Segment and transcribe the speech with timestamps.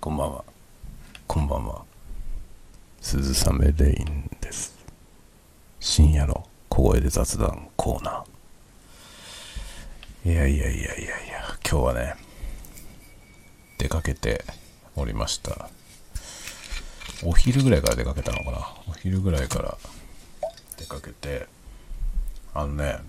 [0.00, 0.44] こんばんは。
[1.26, 1.82] こんばんは。
[3.02, 4.74] 鈴雨レインです。
[5.78, 10.32] 深夜の小声で雑談コーナー。
[10.32, 12.14] いやいやいやいやいや、今日はね、
[13.76, 14.42] 出かけて
[14.96, 15.68] おりました。
[17.22, 18.58] お昼ぐらいから出かけたのかな
[18.88, 19.76] お昼ぐらいから
[20.78, 21.46] 出かけて、
[22.54, 23.00] あのね、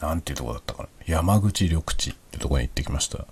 [0.00, 3.26] なんていうとこだったかな山口緑地ってとこに行ってきました。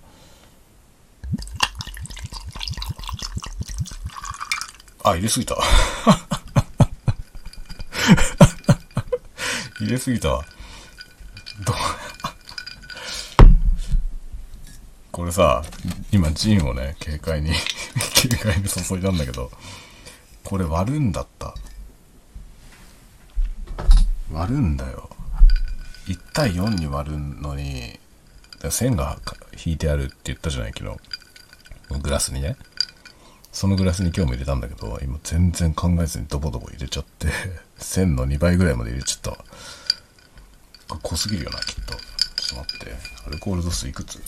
[5.03, 5.55] あ、入れすぎた。
[9.79, 10.45] 入れすぎたわ。
[11.65, 11.73] ど
[15.11, 15.63] これさ、
[16.11, 17.51] 今ジンをね、軽快に、
[18.21, 19.51] 軽快に注いだんだけど、
[20.43, 21.55] これ割るんだった。
[24.31, 25.09] 割るんだよ。
[26.05, 27.99] 1対4に割るのに、
[28.69, 29.19] 線が
[29.65, 30.99] 引いてあるって言ったじゃないけど、
[31.89, 32.55] グラスにね。
[33.51, 37.27] そのグラスに今日も入れたんだけど、今全然考えずにドボドボ入れちゃって、
[37.77, 39.37] 線の2倍ぐらいまで入れちゃったわ。
[40.87, 41.93] これ濃すぎるよな、きっと。
[41.93, 42.95] ちょっと待って。
[43.27, 44.21] アルコール度数いくつ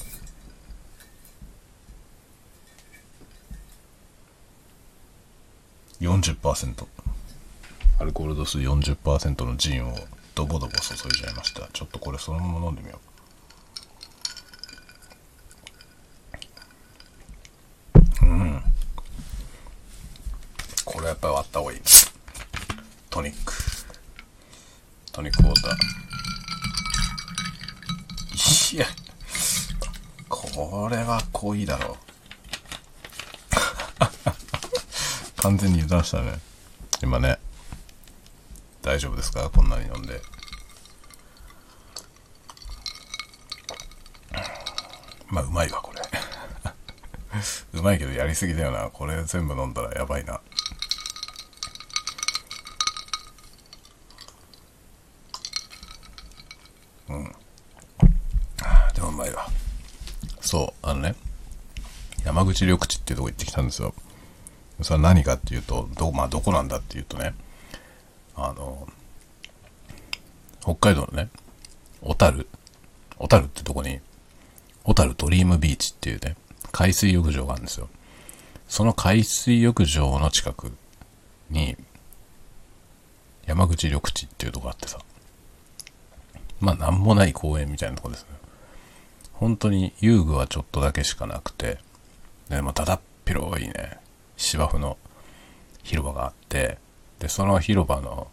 [6.01, 6.85] ？40%
[7.99, 9.95] アルコール度数40%のジンを
[10.35, 12.99] ドボドボ注いじゃいましたちょっとこれそのまま飲んでみよ
[18.21, 18.61] ううん
[20.83, 21.79] これやっぱり割った方がいい
[23.09, 23.53] トニック
[25.11, 25.73] トニックウォーター
[28.75, 28.87] いや
[30.27, 31.97] これは濃いだろう
[35.93, 36.39] 完全に油断したね。
[37.03, 37.37] 今ね。
[38.81, 39.49] 大丈夫ですか？
[39.49, 40.21] こんなに飲んで。
[45.27, 46.01] まあうまいわこれ。
[47.73, 48.89] うまいけどやりすぎだよな。
[48.89, 50.41] これ全部飲んだらやばいな。
[57.09, 57.35] うん。
[58.93, 59.47] でもうまいわ。
[60.41, 61.15] そうあのね。
[62.25, 63.93] 山口緑地っていうとこ行ってきたんですよ。
[64.83, 67.33] それは何かっていうとど,、まあ、どこなんだっていうとね
[68.35, 68.87] あの
[70.61, 71.29] 北海道のね
[72.01, 72.47] 小樽。
[73.17, 73.99] 小樽ってとこに
[74.83, 76.35] 小樽ドリームビーチっていうね
[76.71, 77.89] 海水浴場があるんですよ。
[78.67, 80.71] その海水浴場の近く
[81.49, 81.77] に
[83.45, 84.99] 山口緑地っていうとこあってさ
[86.59, 88.27] まあなんもない公園みたいなとこですね。
[89.33, 91.77] 本当に遊具はちょっとだけしかなくて
[92.49, 93.97] でもただっ広いね。
[94.43, 94.97] 芝生の
[95.83, 96.77] 広場があって
[97.19, 98.27] でその広場の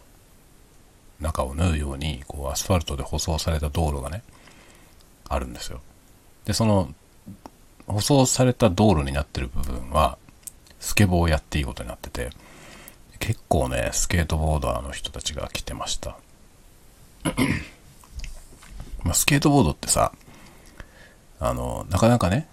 [1.19, 4.23] 中を縫うようにこうアスファルトで舗装された道路がね
[5.27, 5.81] あるんですよ。
[6.45, 6.93] でその
[7.87, 10.17] 舗装された道路になってる部分は
[10.79, 12.31] スケボーをやっていいことになってて
[13.19, 16.17] 結構ねスケートボーダーの人たちが来てました。
[19.03, 20.11] まあスケートボードってさ
[21.39, 22.47] あのなかなかね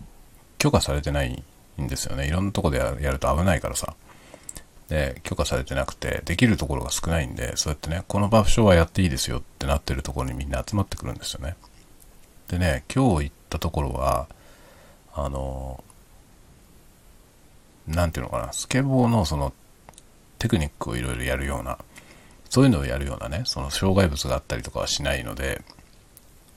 [0.58, 1.42] 許可されてない
[1.82, 2.26] んですよね。
[2.26, 3.94] いろんなとこでやると危ないからさ。
[4.88, 11.56] で許可されてなくてできるところが少ないんでそうやってねこの場所はやっていいですよってなってるところにみんな集まってくるんですよね。
[12.48, 14.28] でね今日行ったところは
[15.14, 15.84] あの
[17.86, 19.52] 何ていうのかなスケボーのその
[20.38, 21.78] テクニックをいろいろやるような
[22.48, 25.62] そういうのをやるようなねその障害物があったりとかはしないので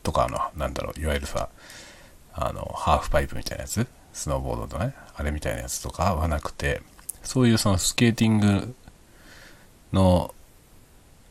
[0.03, 1.49] とかあのなんだろういわゆるさ
[2.33, 6.81] あのハーフパイプみたいなやつスノーボードのねあれみたいなやつとかはなくて
[7.23, 8.75] そういうそのスケーティング
[9.93, 10.33] の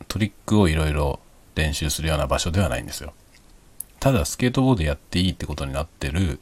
[0.08, 1.20] トリックをいろいろ
[1.54, 3.12] 練習するような場所ではないんですよ。
[4.00, 6.40] ただスケートボードやっていいってことになってる、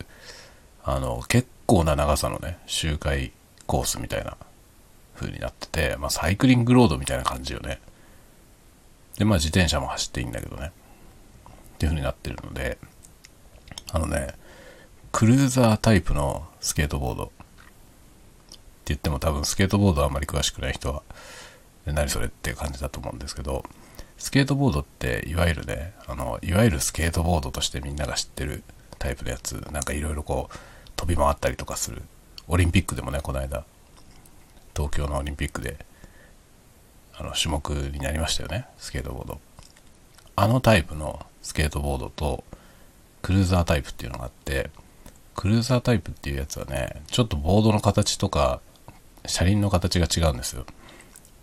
[0.85, 3.33] あの、結構な長さのね、周回
[3.67, 4.37] コースみたいな
[5.17, 7.81] 風になってて、まあサイクリングロードみたいな感じよね。
[9.19, 10.67] で、まあ自転車も走っていいんだけどね。
[10.67, 10.71] っ
[11.79, 12.79] ていう風になってるので、
[13.93, 14.35] あのね、
[15.19, 17.25] クルーザータイプのスケートボード。
[17.25, 17.33] って
[18.85, 21.03] 言っても多分スケートボードあんまり詳しくない人は
[21.87, 23.65] 何それっていう感じだと思うんですけど
[24.17, 28.63] スケートボードっていわゆるねあのいわゆるスケートボードとしてみんなが知ってる
[29.01, 30.57] タイプのやつなんかいろいろこう
[30.95, 32.03] 飛び回ったりとかする。
[32.47, 33.65] オリンピックでもねこの間
[34.77, 35.85] 東京のオリンピックで
[37.17, 39.41] あの種目になりましたよねスケートボード。
[40.37, 42.45] あのタイプのスケートボードと
[43.21, 44.71] クルーザータイプっていうのがあって
[45.39, 48.61] クルーザータイプっていうやつはねちょっとボードの形とか
[49.25, 50.67] 車輪の形が違うんですよ。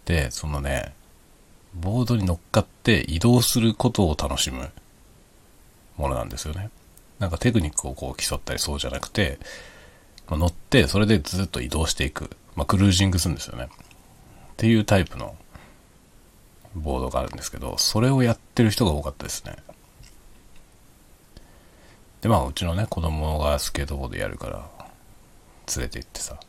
[0.03, 0.93] でそのね
[1.73, 4.69] ボードに乗っかって移動することを楽しむ
[5.95, 6.71] ものなんですよね。
[7.19, 9.39] なんかテクニックをこう競ったりそうじゃなくて
[10.27, 13.65] まあ、乗ってそれでずっと移動していく、まあ、クルージングするんですよね。
[13.65, 15.35] っていうタイプの
[16.75, 19.55] ボードがあるんですけどそれをやってる人が多かったですね。
[22.25, 24.67] でまあうちのね子供がスケートボードやるから
[25.77, 26.39] 連れて行ってさ。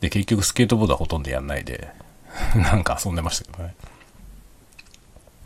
[0.00, 1.92] で結局スケートボードはほとんどやんないで
[2.56, 3.76] なんか遊んでましたけどね。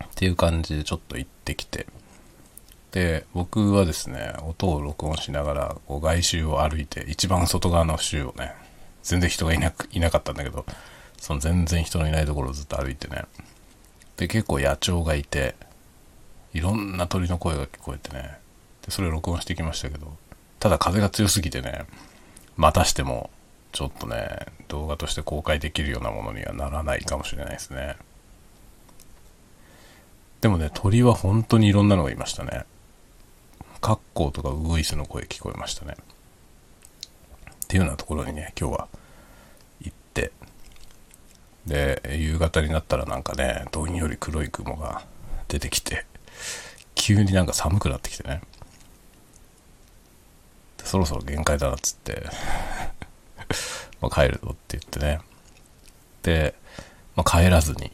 [0.03, 1.87] っていう感じでちょっと行ってきて。
[2.93, 8.55] で僕はですね音を録音しながらこう外周を歩いて一番外側の周をね
[9.03, 10.65] 全然人がいなくいなかったんだけど
[11.21, 13.27] その全然人のいないところをずっと歩いてね。
[14.17, 15.55] で結構野鳥がいて
[16.55, 18.48] いろんな鳥の声が聞こえてね。
[18.88, 20.17] でそれを録音してきましたけど。
[20.61, 21.85] ただ風が強すぎてね
[22.56, 23.31] またしても
[23.70, 27.94] ちょっとね動画として公開できるようなものにはならないかもしれないですね。
[30.40, 32.64] でもね鳥は本当にいろんなのがいましたね。
[33.81, 35.94] カッコウとかウグイスの声聞こえましたね。
[35.96, 38.88] っていうようなところにね今日は
[39.81, 40.32] 行って。
[41.67, 45.05] で夕方になったらなんかねどんより黒い雲が
[45.46, 46.05] 出てきて
[46.96, 48.41] 急になんか寒くなってきてね。
[50.88, 52.25] そろそろ限界だなっつって。
[54.00, 55.20] ま帰るぞって言ってね。
[56.23, 56.55] で、
[57.14, 57.93] まあ、帰らずに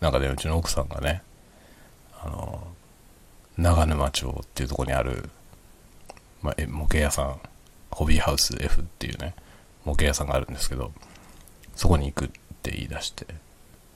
[0.00, 1.22] なんかねうちの奥さんがね
[2.22, 2.66] あの
[3.58, 5.28] 長沼町っていうとこにある、
[6.40, 7.40] まあ、模型屋さん
[7.90, 9.34] ホビーハウス F っていうね
[9.84, 10.92] 模型屋さんがあるんですけど
[11.76, 12.28] そこに行くっ
[12.62, 13.26] て言い出して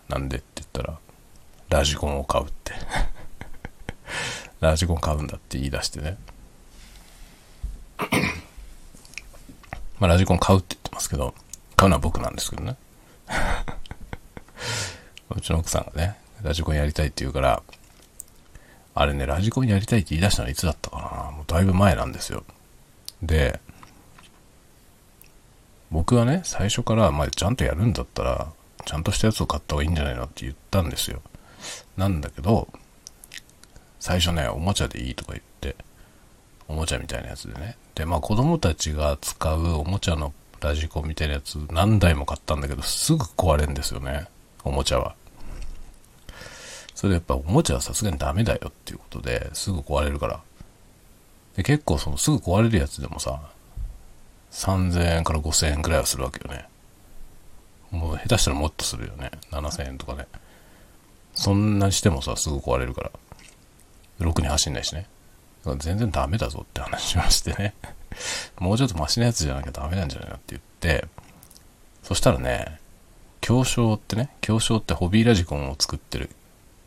[0.08, 0.98] なんでって言ったら
[1.70, 2.72] ラジコンを買うって。
[4.60, 6.16] ラジコン買うんだって言い出してね。
[9.98, 11.34] まあラジコン買うって言ってますけど
[11.76, 12.76] 買うのは僕なんですけどね
[15.34, 17.62] うちの奥さんがねラジコンやりたいって言うから
[18.98, 20.96] あれね、ラジコンやりたいって言い出したのはいつだったか
[21.26, 22.44] なもうだいぶ前なんですよ。
[23.22, 23.60] で、
[25.90, 28.50] 僕はね、最初から、まあ、ちゃんとやるんだったら、
[28.86, 31.20] ちゃんとしたやつを買った方がいいんじゃないのって言ったんですよ。
[31.98, 32.68] なんだけど、
[34.00, 35.76] 最初ね、おもちゃでいいとか言って、
[36.68, 37.76] おもちゃみたいなやつでね。
[37.94, 44.26] で、まあ子供たちが使うおもちゃのラジコンみたいなやつ何台も買ったんだけど、すぐ壊れんですよね。
[44.64, 45.14] おもちゃは。
[46.94, 50.40] それやっぱおもちゃはさすがにダメだよっていうことですぐ壊れるから。
[51.56, 53.40] で結構そのすぐ壊れるやつでもさ、
[54.52, 56.66] 3000円から5000円くらいはするわけよね。
[57.90, 59.30] もう下手したらもっとするよね。
[59.50, 60.26] 7000円とかね。
[61.34, 63.10] そんなしてもさ、すぐ壊れるから。
[64.18, 65.06] ろくに走んないしね。
[65.76, 67.74] 全然ダメだぞって話しましてね。
[68.58, 71.06] もうちょっとマシなやつじゃなきゃダメなんじゃないのって言って、
[72.02, 72.78] そしたらね、
[73.40, 76.30] 京商ってね、京商ってホビーラジコンを作ってる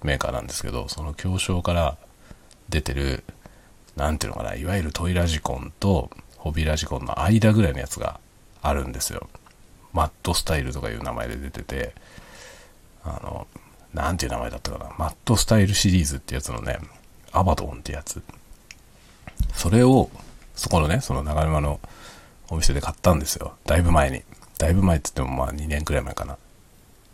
[0.04, 1.98] メーカーなんですけど、その競争から
[2.70, 3.24] 出てる、
[3.96, 8.20] なんていうのかな、いわゆるトイラジコンとホビーラジコンの間ぐらいのやつが
[8.62, 9.30] あるんですよ。
[9.94, 11.94] マットスタイルとかいう名前で出てて、
[13.04, 13.48] あの、
[13.94, 14.92] なんていう名前だったかな。
[14.98, 16.80] マットスタイルシリーズってやつのね、
[17.32, 18.22] アバドンってやつ。
[19.54, 20.10] それを、
[20.56, 21.80] そこのね、その長沼の
[22.50, 23.54] お店で買ったんですよ。
[23.66, 24.24] だいぶ前に。
[24.58, 26.38] だいぶ前って言ってもまあ2年くらい前かな。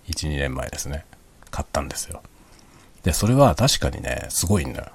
[0.08, 1.06] 1、2年前ですね。
[1.52, 2.22] 買ったんですよ。
[3.04, 4.88] で、それは確かにね、すごいんだよ。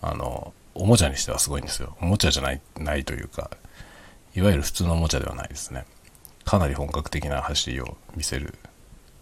[0.00, 1.96] あの、おもちゃにしてはすごいんですよ。
[2.00, 3.50] おもちゃじゃない、ないというか、
[4.34, 5.84] いわゆる普通のおもちゃではないですね。
[6.44, 8.54] かなり本格的な走りを見せる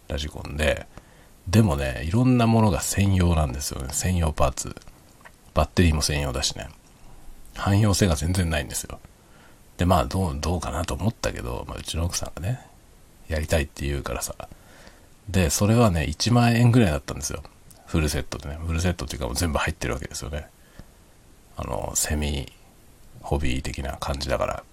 [0.07, 0.87] ラジコンで、
[1.47, 3.89] でもね、いろんなものが専用なんですよね。
[3.91, 4.75] 専用パーツ。
[5.53, 6.69] バッテリーも専用だしね。
[7.61, 8.99] 汎用性が全然ないんですよ。
[9.77, 12.59] で、まあ、どう、どうかなと思ったけど、まあ、うちの奥さんがね、
[13.27, 14.33] やりたいって言うからさ。
[15.29, 17.43] で、それはね、1万円ぐらいだったんですよ。
[17.85, 20.47] フルセットでね、フルセットっていうかもう全部入ってるわけですよね。
[21.55, 22.51] あの、セミ、
[23.21, 24.63] ホビー的な感じだから、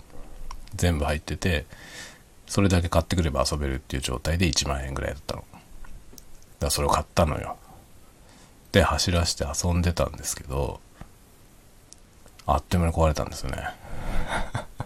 [0.75, 1.66] 全部入ってて、
[2.47, 5.42] それだけ買ってくれば遊べるっていう状態で1万円ぐらいだったの。
[5.42, 5.61] だか
[6.61, 7.59] らそれを買ったのよ。
[8.73, 10.80] で、走らせて遊んでたんですけど、
[12.50, 13.62] あっという間に壊れたんですよね。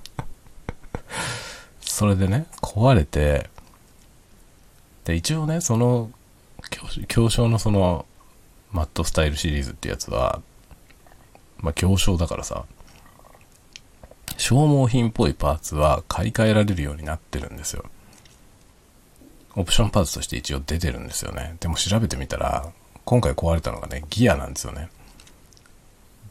[1.81, 3.49] それでね、壊れて、
[5.05, 6.11] で、一応ね、その、
[7.07, 8.05] 競争のその、
[8.73, 10.43] マットスタイルシリーズってやつは、
[11.59, 12.65] まあ、強商だからさ、
[14.39, 17.85] 消耗品っぽいパーツは買い替えられるようになってるんですよ。
[19.55, 21.57] オプションパーツとして一応出てるんですよね。
[21.61, 22.73] でも調べてみたら、
[23.05, 24.89] 今回壊れたのがね、ギアなんですよね。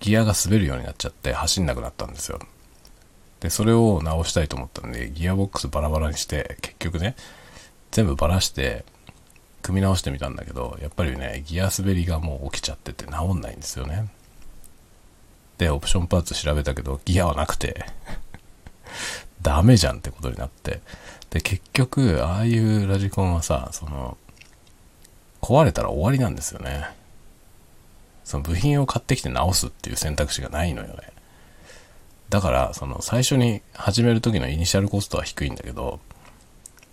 [0.01, 2.39] ギアが滑るようになっちゃって走んなくなったんですよ。
[3.39, 7.15] で、それを直したいと思ったんで、ギアボックスバラバラにして、結局ね、
[7.91, 8.83] 全部バラして、
[9.61, 14.09] 組み直してみたんだけど、やっぱりね、ギア滑りがもう起きちゃってて治んないんですよね。
[15.57, 17.85] で、オプションパーツ調べたけど、ギアはなくて
[19.41, 20.81] ダメじゃんってことになって。
[21.29, 24.17] で、結局、ああいうラジコンはさ、その、
[25.41, 26.87] 壊れたら終わりなんですよね。
[28.23, 31.11] その部品を買ってきて直すっていう選択肢がないのよね。
[32.29, 35.99] だから、その最初に始める時のイニシャルコストは低いんだけど、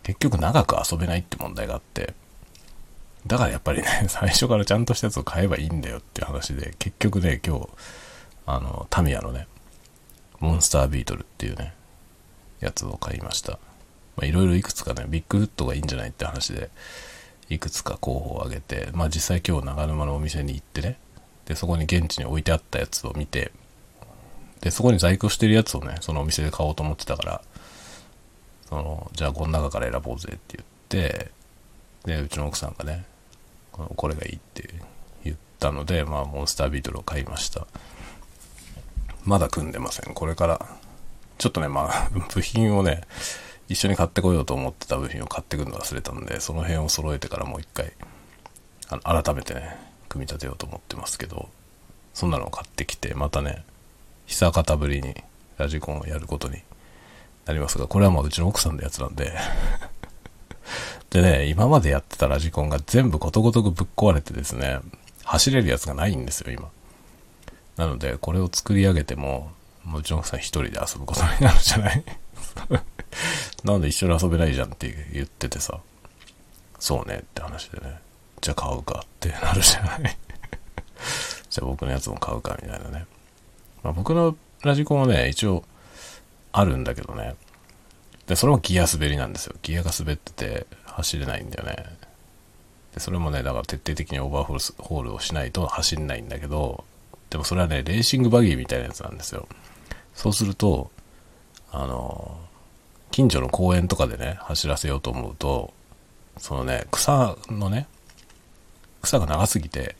[0.02, 2.14] 結局長く遊べないって問題があって、
[3.26, 7.68] だからやっぱりね、 最初からちゃんとしたやつを買えばいいんだよっていう話で、結局ね、今日、
[8.46, 9.46] あの、タミヤのね、
[10.40, 11.74] モンスタービートルっていうね、
[12.60, 13.52] やつを買いました。
[14.16, 16.70] まあ、いろいろいくつかね、ビッグフットがいいんじゃないって話で、
[17.48, 20.98] いくつか候補を挙げて、まあ実際今日長沼のお店に行ってね、
[21.48, 23.52] で、そこに現地に置いてあったやつを見て、
[24.60, 27.42] で、そこに在庫してるやつをね、そのお店で買おうと思ってたから、
[28.68, 31.30] その、じゃあこの中から選ぼうぜって言って、
[32.04, 33.06] で、うちの奥さんがね、
[33.72, 34.74] これがいいって
[35.24, 37.66] 言ったので、まあ、モンスタービートルを買いました。
[39.24, 40.12] まだ組んでません。
[40.12, 40.66] これから、
[41.38, 43.02] ちょっとね、まあ、 部品をね、
[43.68, 47.92] 一緒に買ってこようと思ってた部品を買ってくるの忘れたんで、その辺を揃えてからもう一回、
[48.90, 51.48] あの改めてね、組み立てようと思ってますけど、
[52.14, 53.64] そんなのを買ってきて、またね、
[54.26, 55.14] 久方ぶりに
[55.56, 56.62] ラジコンをやることに
[57.46, 59.32] なりますが、これはもううちの奥さんのやつなんで。
[61.10, 64.80] でね、今までやってたラジコンが全部ことごとくぶっ壊れてですね、
[65.24, 66.68] 走れるやつがないんですよ、今。
[67.76, 69.52] なので、これを作り上げても、
[69.84, 72.04] もううちの奥さん一人で遊ぶことになるじゃない？
[73.64, 75.80] なんで一緒に遊べないじゃんって言っててさ、
[76.78, 77.98] そうねって話でね、
[78.40, 80.00] じゃあ買うかってなるじゃない
[81.50, 83.06] じゃあ僕のやつも買うかみたいなね。
[83.82, 85.64] まあ、僕のラジコンはね、一応
[86.52, 87.34] あるんだけどね。
[88.26, 89.54] で、それもギア滑りなんですよ。
[89.62, 91.84] ギアが滑ってて走れないんだよね。
[92.94, 96.84] で、それもね、だから徹底的にオーバーホールをしないと走んないんだけど、
[97.30, 99.46] でもそれはね、レーシングバギーみたいなやつなんですよ。
[100.14, 100.90] そうすると、
[101.70, 102.38] あの、
[103.10, 105.72] 近所の公園とかでね、走らせようと思うと、
[106.38, 107.86] そのね、草のね、
[109.02, 109.96] 草が長すぎて、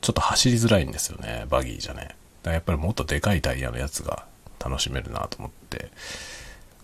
[0.00, 2.00] ちょっと走りづらいんですよね、バギーじゃね。
[2.00, 4.26] だからやっぱりもっとでかいタイヤのやつが
[4.58, 5.90] 楽しめるなと思って、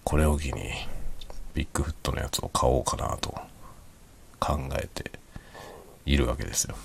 [0.04, 0.70] これを機に、
[1.54, 3.34] ビッグフットのやつを買おうかなと
[4.40, 5.12] 考えて
[6.04, 6.76] いるわけですよ。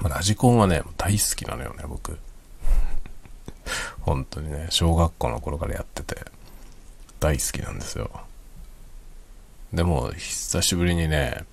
[0.00, 2.18] まあ、ラジコンはね、大好きなのよね、僕。
[4.00, 6.24] 本当にね、小学校の頃からやってて、
[7.20, 8.10] 大好きなんですよ。
[9.72, 11.44] でも、久しぶりにね、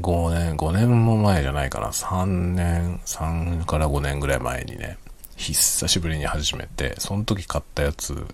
[0.00, 4.98] 5年、5年も前じゃないかな、3年、3から5年ぐらい前にね、
[5.36, 8.26] 久しぶりに始めて、その時買ったやつ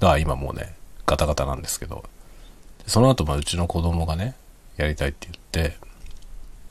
[0.00, 0.74] が今もうね、
[1.06, 2.04] ガタガタなんですけど、
[2.86, 4.34] その後、まあ、うちの子供がね、
[4.76, 5.76] やりたいって言って、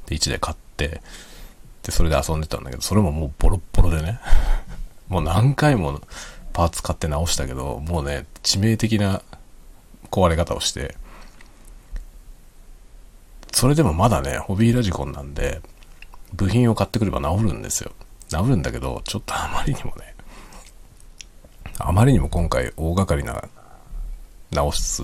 [0.08, 1.02] で、1台買って、
[1.84, 4.20] で、それで遊んでたんだけど、それももうボロッボロでね、
[5.08, 6.02] もう何回も
[6.52, 9.22] パーツ買って直したけど、もうね、致命的な
[10.12, 10.96] 壊れ方をして、
[13.52, 15.62] それでもまだね、ホビーラジコンなんで、
[16.34, 17.92] 部品を買ってくれば治るんですよ。
[18.30, 20.16] 治るんだけど、ちょっとあまりにもね、
[21.80, 23.44] あまりにも今回大掛かりな
[24.52, 25.04] 直す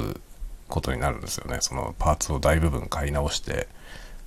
[0.68, 1.58] ことになるんですよね。
[1.62, 3.68] そのパーツを大部分買い直して、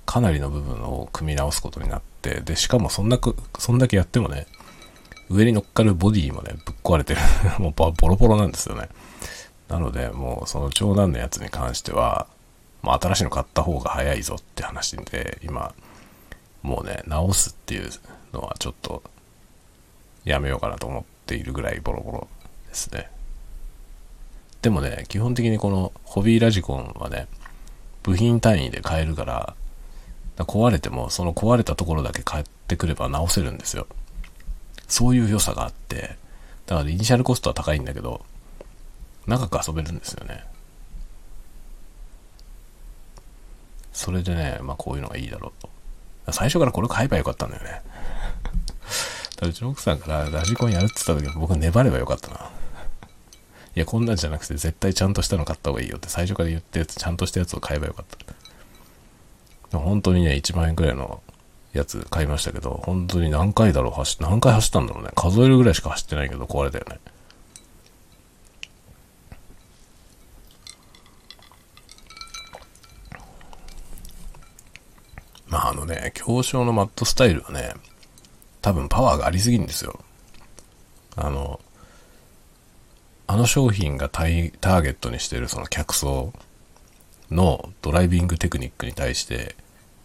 [0.05, 4.47] かなりの部分を組み直すことになって、で、しかもそんなく、そんだけやってもね、
[5.29, 7.21] 上に乗っかるボディもね、ぶっ壊れてる。
[7.59, 8.89] もうボロボロなんですよね。
[9.67, 12.27] なので、もうその長男のやつに関しては、
[12.81, 15.73] まあ、新しいの買った方が早いぞって話で、今、
[16.61, 17.89] もうね、直すっていう
[18.33, 19.03] のはちょっと、
[20.25, 22.27] やめようかなと思っているぐらいボロボロ
[22.67, 23.09] ですね。
[24.61, 27.27] でもね、基本的にこのホビーラジコンはね、
[28.03, 29.55] 部品単位で買えるから、
[30.37, 33.87] 壊れてもその壊れたところだけ買ってくれば直せるんですよ。
[34.87, 36.15] そういう良さがあって、
[36.65, 38.25] だからイニシャルコストは高いんだけど、
[39.27, 40.43] 長く遊べるんですよね。
[43.99, 45.69] それでね、まあこういうのがいいだろうと。
[46.31, 47.81] 最初からこれ買えばよかったんだよね。
[49.35, 52.49] だうちの奥さんからラジコンやるって言った時は僕粘ればよかったな。
[53.75, 58.05] いや、こんなんじゃなくて絶対ちゃんとしたの買った方がいいよって最初から言ったやつ、ちゃんとしたやつを買えばよかっ
[59.69, 59.77] た。
[59.77, 61.21] 本当にね、1万円くらいの
[61.73, 65.09] やつ買いましたけど、本当に何回だろう走何回走ったんだろうね。
[65.13, 66.99] 数えるぐらいしか走ってないけど壊れたよね。
[75.49, 75.73] ま
[76.29, 77.73] ああの、マットスタイルはね、
[78.61, 79.99] 多分パワーがありすぎるんですよ。
[81.15, 81.59] あの、
[83.27, 86.33] あの商品がターゲットにしてるその客層
[87.29, 89.55] のドライビングテクニックに対して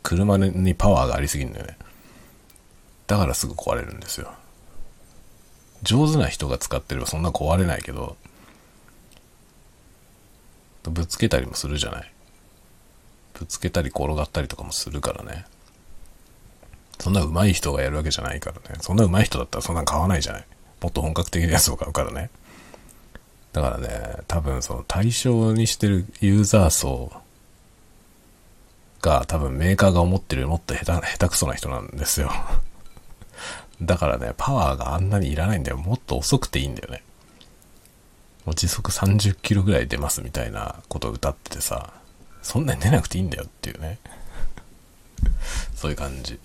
[0.02, 1.78] 車にパワーがありすぎるんだよね。
[3.06, 4.34] だからすぐ壊れるんですよ。
[5.82, 8.16] 上手な人が使ってればそんな壊れないけど、
[10.82, 12.12] ぶつけたりもするじゃない。
[13.32, 15.46] ぶつけたり転がったりとかもするからね。
[16.98, 18.78] そんな上手い人がやるわけじゃないからね。
[18.80, 20.46] そんな上手い人だったらそんなん買わないじゃない。
[20.80, 22.30] もっと本格的なやつを買うからね。
[23.52, 27.12] だからね、多分その対象にしてるユーザー層
[29.00, 32.32] が多分メーカーが思ってるもっと下手下手くそな人なんですよ。
[33.82, 35.76] だからね、パワーがあんなにいらないんだよ。
[35.76, 37.02] もっと遅くていいんだよね。
[38.44, 41.92] もう時速30キロぐらい出ますみたいなことを歌っててさ、
[42.42, 43.98] そんなに出なくていいんだよっていうね。
[45.76, 46.38] そういう感じ。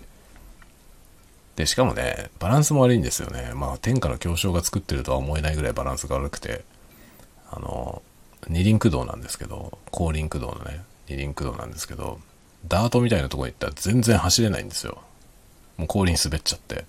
[1.59, 3.51] で、しかもね、バランスも悪いんですよね。
[3.53, 6.63] まあ、天下の強商が作ってるとは思えないぐらいバランスが悪くて、
[7.51, 8.01] あの、
[8.47, 12.21] 二輪駆動なんですけど、後輪駆動のね、二輪駆動なんですけど、
[12.69, 14.99] ダートみたいなとこに行ったら全然走れないんですよ。
[15.75, 16.85] もう後輪滑っちゃって。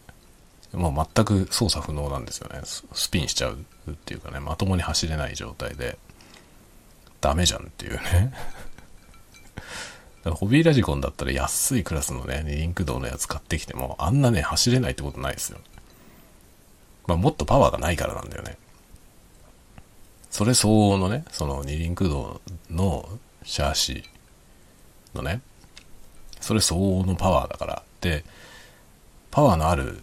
[0.72, 2.60] もう全く操作不能なんですよね。
[2.64, 3.58] スピンしちゃう
[3.90, 5.98] っていうかね、まともに走れない状態で、
[7.20, 8.32] ダメじゃんっていうね。
[10.24, 15.58] ホビーラジコンだったら安いクラスのね、二輪駆動のやつ買ってきても、あんなね、走れないってことないですよ。
[17.06, 18.58] まあ、もっとパワーがないからなんだよね。
[20.30, 23.08] それ相応のね、その二輪駆動の
[23.44, 24.04] シャーシ
[25.14, 25.40] のね、
[26.40, 27.82] それ相応のパワーだから。
[28.00, 28.24] で、
[29.30, 30.02] パワーのある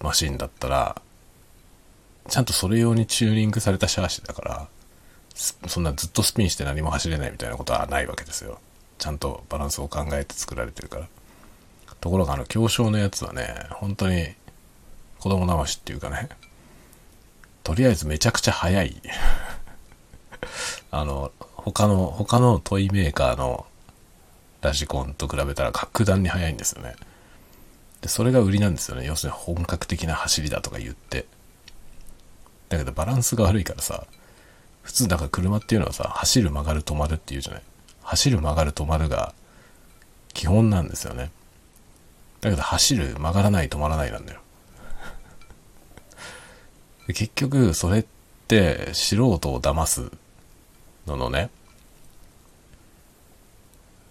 [0.00, 1.00] マシンだったら、
[2.28, 4.68] ちゃんとそれ用にチューニングされたシャーシだから、
[5.34, 8.60] そんなずっとスピンして何も走れないみたいなことはないわけですよ。
[8.98, 11.08] ちゃんとバランスを考えて作られてるから。
[12.00, 14.28] ところがあの、強小のやつはね、本当に
[15.18, 16.28] 子供騙しっていうかね、
[17.64, 19.02] とりあえずめちゃくちゃ速い。
[20.90, 23.66] あの、他の、他のトイメーカーの
[24.60, 26.94] ラジコンと比べたら格段に速いんですよね。
[28.00, 29.06] で、それが売りなんですよね。
[29.06, 31.26] 要するに本格的な走りだとか言って。
[32.68, 34.06] だけどバランスが悪いからさ、
[34.82, 37.62] 普通だから車っていうのはさ、走る曲がる止まるっていうじゃない。
[38.08, 39.34] 走る曲がる止まるが
[40.32, 41.30] 基本なんですよね。
[42.40, 44.40] だけど走る曲がらない止まらないなんだよ。
[47.08, 48.04] 結局それっ
[48.46, 50.10] て素人を騙す
[51.06, 51.50] ののね、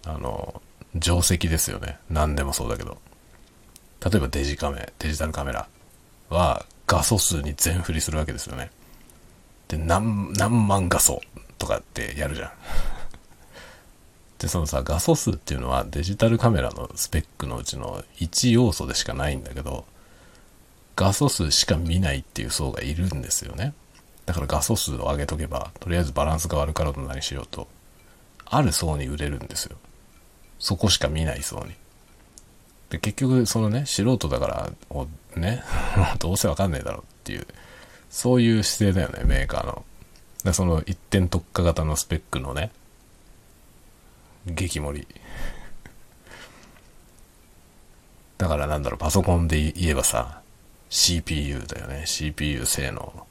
[0.06, 0.62] あの、
[0.94, 1.98] 定石ですよね。
[2.08, 2.98] 何でもそうだけど。
[4.04, 5.68] 例えばデジカメ、デジタルカメラ
[6.28, 8.70] は画素数に全振りするわけですよね。
[9.66, 11.20] で、何、何万画素
[11.58, 12.50] とかってやるじゃん。
[14.38, 19.84] で、そのさ、画素数っていうのはデジタルカメラのスペックのうちの1要素でしかないんだけど、
[20.96, 23.74] 画素数しか見ないっていう層がいるんですよね。
[24.26, 27.66] だから画素数を上げとけば、とりあえずバランスが悪かろうと何しようと、
[28.46, 29.76] ある層に売れるんですよ。
[30.58, 31.74] そこしか見ない層に。
[32.90, 34.70] で、結局、そのね、素人だから、
[35.36, 35.62] ね、
[36.18, 37.46] どうせわかんねえだろうっていう、
[38.10, 39.84] そういう姿勢だよね、メーカーの。
[40.44, 42.70] でその一点特化型のスペックのね、
[44.54, 45.06] 激盛り。
[48.38, 50.42] だからなんだろう、パソコンで言えばさ、
[50.90, 52.04] CPU だよね。
[52.06, 53.26] CPU 性能。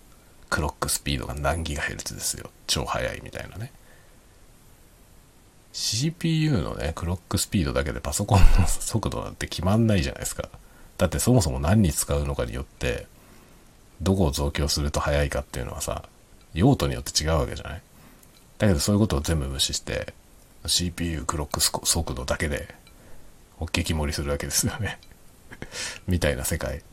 [0.49, 2.49] クロックスピードが何ギガヘルツですよ。
[2.67, 3.71] 超速いみたいなね。
[5.73, 10.49] CPU のね、クロックスピードだけでパソコンの速度なんて決まんないじゃないですか。
[10.97, 13.08] だってそもそも何に使うのかによって、
[14.01, 16.03] どこを増強すると速いかっていうのはさ、
[16.53, 17.82] 用途によって違うわけじゃない
[18.58, 20.13] だけどそういうことを全部無視して、
[20.65, 22.76] CPU クロック速度だけで、
[23.72, 25.00] 激盛りするわけですよね
[26.08, 26.84] みたいな世界。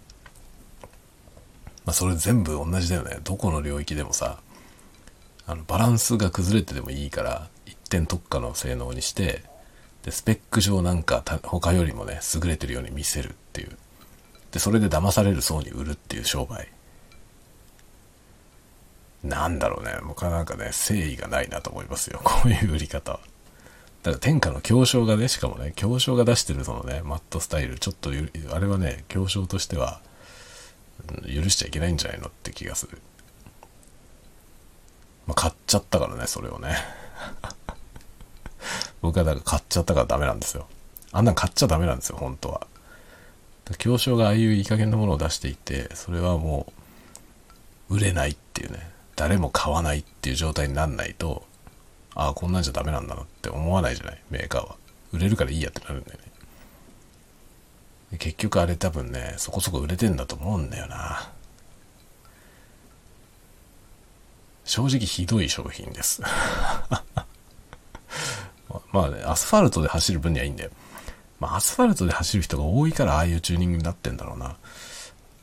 [1.84, 3.18] まあそれ全部同じだよね。
[3.22, 4.40] どこの領域でもさ、
[5.46, 9.44] あのバランスが崩れてでもいいから、一点特化の性能にして、
[10.02, 13.76] で、スペック上なんか他よりもね、優れてるように見せるっていう。
[14.52, 16.68] で、それで騙される層に売るっていう商売。
[19.22, 19.96] なんだろうね。
[20.06, 22.20] 僕はなんかね、誠意がないなと思いますよ。
[22.22, 23.20] こういう売り方は。
[24.04, 28.10] だから天下の強商がね、しかもね、強商が出してるそのね、マットスタイル、ちょっと
[28.52, 30.02] あれはね、強商としては、
[31.24, 32.98] 許しちゃいけないんじゃないのって気がする。
[35.26, 36.76] まあ、買っちゃったからね、それをね。
[39.00, 40.68] 僕はだから買っちゃったからダメなんですよ。
[41.12, 42.66] あんなん買っちゃダメなんですよ、本当は。
[43.78, 46.70] 強商がああいういい加減なものを出していて、それはも
[47.88, 51.46] う、売れないっていうね、誰も買わないっていう状態になんないと、
[52.14, 54.76] ああ、こんなんじゃダメなんだなって思わないじゃない、メーカーは。
[55.12, 56.24] 売れるからいいやってなるんだよね。
[58.18, 61.30] 結局あれ多分ね、そこそこ売れてんだと思うんだよな。
[64.64, 66.22] 正直ひどい商品です。
[68.92, 70.70] まあね、アスファルトで走る分にはいいんだよ。
[71.40, 74.56] まあ、アスファルトで走る人が多いからああいうチューニングになってんだろうな。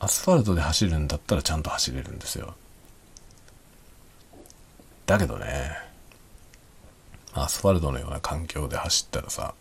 [0.00, 2.54] アスファルトで走るんだったらちゃんと走れるんですよ。
[5.06, 5.76] だけどね、
[7.34, 9.54] アスファルトのような環境で走ったらさ、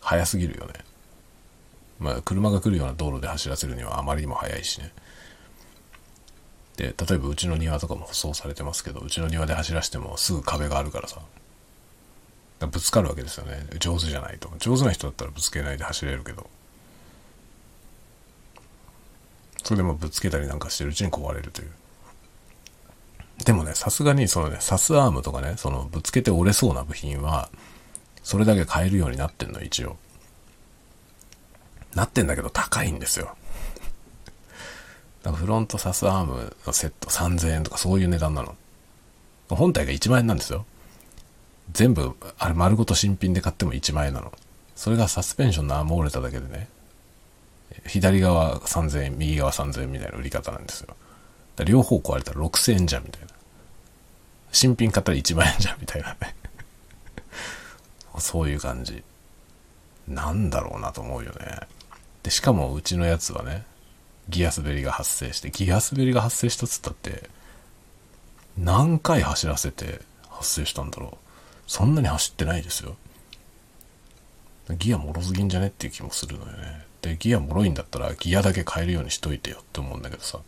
[0.00, 0.72] 速すぎるよね。
[1.98, 4.92] まあ、車が来るような道路で走らせるにはあまりにも速いしね。
[6.76, 11.20] で、例えばうちの庭とかも舗装されてますけど、うちの庭で走らせてもすぐ壁があるからさ、
[12.60, 13.66] らぶつかるわけですよね。
[13.78, 14.50] 上手じゃないと。
[14.58, 16.48] 上手な人だったらぶつけないで走れるけど、
[19.64, 21.70] それでもぶつけたりなんかしてるうちに壊れるという。
[23.46, 27.48] でもね、さすがにそのね、サスアームとかね、そのぶつけて折れそうな部品は、
[28.24, 29.96] それだけ買えるようになってんの、一応。
[31.94, 33.36] なってんだけど高いんですよ。
[35.22, 38.56] だからフロントサスアームのセット3000円とかそういう値段なの。
[39.48, 40.66] 本体が1万円なんですよ。
[41.70, 44.32] 全部、あれ丸ごと新品で買っても1万円なの。
[44.74, 46.68] それがサスペンションのアーム折れただけでね、
[47.86, 50.96] 左側3000円、右側3000円みたいな売り方なんですよ。
[51.64, 53.28] 両方壊れたら6000円じゃんみたいな。
[54.56, 56.34] 新品買ったら1万円じゃんみたいなね。
[58.18, 59.04] そういう感じ。
[60.08, 61.60] なんだろうなと思うよね。
[62.22, 63.66] で、しかもうちのやつはね、
[64.30, 67.28] ギア滑りが発生して、ギア滑りが発生したっつったって、
[68.56, 71.70] 何回走らせて発生したんだろう。
[71.70, 72.96] そんなに走ってないですよ。
[74.70, 76.86] ギアもろすぎんじゃねっていう気もするのよね。
[77.02, 80.40] で、ギアもろいんだったらギアだけ変えるようにしといてよって思うんだけどさ。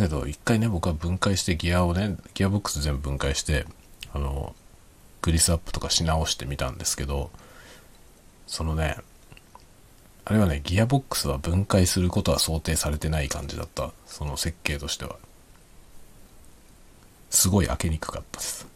[0.00, 3.66] だけど、一回ね、僕は分解してギアをね、ギアボックス全部分解して、
[4.12, 4.54] あの、
[5.22, 7.30] グリスアップとかし直してみたんですけど、
[8.46, 8.96] そのね、
[10.24, 13.92] あれはね、ギアボックスは分解することは想定されてない感じだった。
[14.06, 15.16] その設計としては。
[17.30, 18.66] すごい開けにくかったです。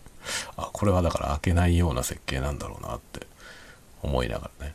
[0.56, 3.26] あ、これはだから開けないような設計なんだろうなって
[4.02, 4.74] 思いながらね。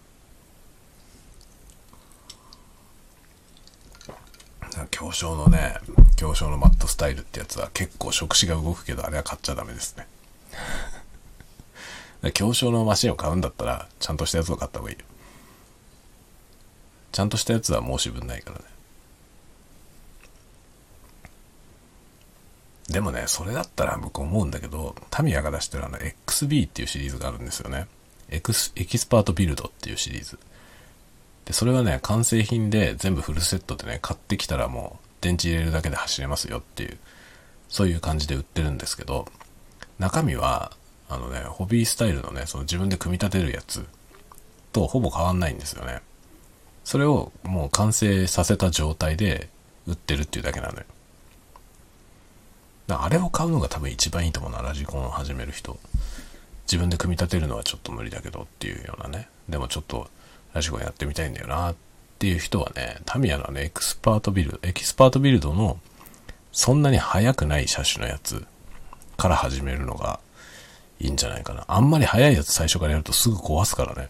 [4.92, 5.78] 京商のね、
[6.16, 10.08] 京商のマットスタイルってやつは結構触手が動くけど、あれは買っちゃダメですね。
[12.34, 15.06] 京商のマシンを買うんだったら、ちゃんとしたやつを買った方がいいよ。
[17.12, 18.66] ちゃんとしたやつは申し分ないからね。
[22.90, 27.88] でもね、それだったら僕思うんだけど、タミヤが出してるあの XB っていうシリーズがあるんですよね。
[28.30, 30.40] エクスエキスパートビルドっていうシリーズ。
[31.46, 36.98] で、それはね、完成品で全部フルセットでね、買ってきたらもう電池入れるだけで走れますよっていう、
[37.70, 39.28] そういう感じで売ってるんですけど、
[39.98, 40.72] 中身は、
[41.10, 43.86] あのね、ホビースタイルのね、その自分で組み立てるやつ
[44.72, 46.02] とほぼ変わんないんですよね。
[46.84, 49.50] それをもう完成させた状態で
[49.88, 50.86] 売ってるっていうだけなのよ。
[52.90, 55.80] あれを買うのが多分一番いいと思うな、ラジコンを始める人。
[56.66, 59.28] 自分で組み立てるのはちょっと無理だけどっていうようなね。
[59.48, 60.10] でもちょっと
[60.54, 61.76] ラジコンやってみたいんだよなっ
[62.18, 65.80] ていう人はね、タミヤのね、エクスパートビルド、エキスパートビルドの
[66.52, 68.46] そんなに速くない車種のやつ
[69.18, 70.20] から始めるのが
[71.00, 71.66] いいんじゃないかな。
[71.68, 74.10] あんまり速いやつ最初からやるとすぐ壊すからね。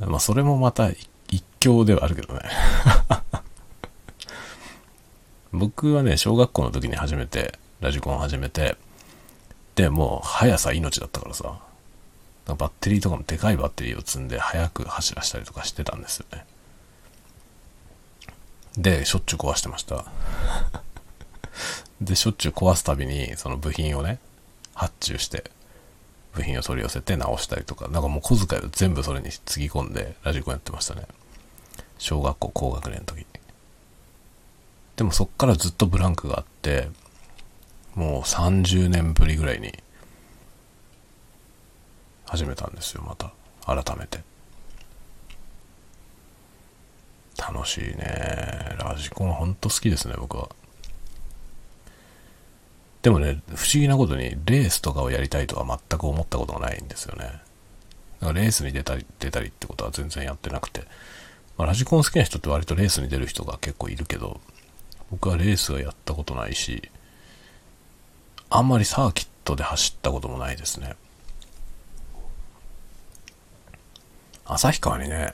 [0.06, 0.90] まあ、それもまた
[1.28, 2.40] 一興ではあるけどね。
[5.52, 8.76] 僕はね、小学校の時に初めて、ラジコンを始めて、
[9.74, 11.58] で、もう、速さ命だったからさ、
[12.54, 16.46] バッテリーとかもでかいバッテリーを積んで、速く走らせたりとかしてたんですよね。
[18.76, 20.04] で、しょっちゅう壊してました。
[22.00, 24.18] で、しょっちゅう壊すたびに、その部品をね、
[24.74, 25.50] 発注して、
[26.34, 31.02] 部品を取り寄せて直したりとか、なんかもう小遣いを全部それにつぎ込んでラジコンやってましたね。
[31.98, 33.26] 小学校高学年の時。
[34.96, 36.88] でもそっからずっとブランクがあって、
[37.94, 39.72] もう30年ぶりぐらいに
[42.28, 43.32] 始めたんですよ、また。
[43.64, 44.20] 改めて。
[47.38, 48.76] 楽しいね。
[48.78, 50.50] ラジコンほんと好きですね、僕は。
[53.00, 57.24] でもね、不思議なことに、レースとかをやりたいとは全く思ったことがないんですよね。
[57.24, 57.40] だか
[58.20, 60.82] らレースに出たり、出たりってことは全然やってなくて。
[61.56, 64.38] まあ、ラジコン好きな人って割とレースに出る人が結構いるけど、
[65.10, 66.90] 僕はレースはやったことないし、
[68.50, 70.94] あんまりサーキットで走ったこともないですね。
[74.48, 75.32] 旭川にね、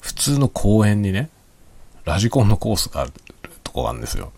[0.00, 1.28] 普通の公園にね、
[2.04, 3.12] ラジコンのコースがある
[3.62, 4.32] とこがあるんですよ。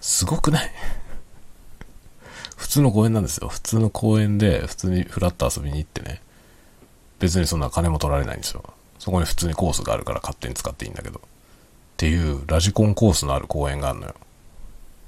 [0.00, 0.70] すごくない？
[2.56, 3.48] 普通の公園なんですよ。
[3.48, 6.20] 普通の公園で普通にフラット遊びに行ってね。
[7.18, 8.62] 別にそんな金も取られないんですよ。
[8.98, 11.18] そこに普通にコースがあるから勝手に使っていいんだけど。
[11.18, 11.20] っ
[11.96, 14.14] ていうラジコンコースのある公園があるのよ。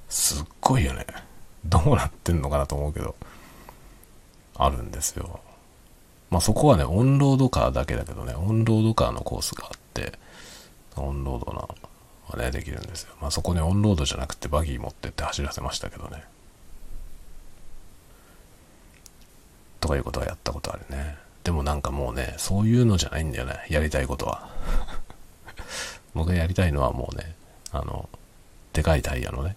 [0.08, 1.04] すっごいよね。
[1.64, 3.14] どうなってんのかなと思うけど。
[4.54, 5.40] あるんですよ。
[6.30, 10.12] まあそこはね、オンロードカーだけだけどね、オンロードカーのコースがあって、
[10.96, 11.68] オンロードな、
[12.28, 13.14] はね、できるんですよ。
[13.20, 16.24] まあそこにオンロードじゃなくてバギー持ってって走らせましたけどね。
[19.80, 21.16] とかいうことはやったことあるね。
[21.44, 23.66] でもなんかもうね、そういうのじゃないんだよね。
[23.70, 24.50] やりたいことは。
[26.12, 27.36] 僕がやりたいのはもうね、
[27.70, 28.08] あの、
[28.72, 29.56] でかいタイヤのね、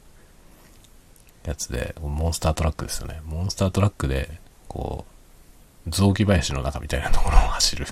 [1.45, 3.21] やつで、モンスタートラックですよね。
[3.25, 5.18] モンスタートラックで、こう、
[5.87, 7.87] 雑木林の中みたいなところを走る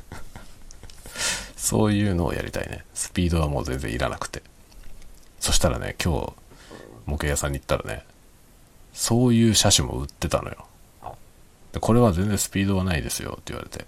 [1.55, 2.85] そういうのをやりたいね。
[2.93, 4.43] スピードはもう全然いらなくて。
[5.39, 6.33] そしたらね、今日、
[7.05, 8.05] 模型屋さんに行ったらね、
[8.93, 10.67] そういう車種も売ってたのよ。
[11.73, 13.85] でこれは全然スピードはないですよって言われて。